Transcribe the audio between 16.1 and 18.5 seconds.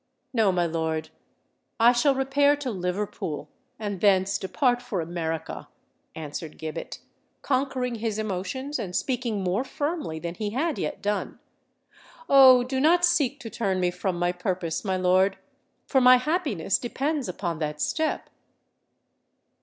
happiness depends upon that step."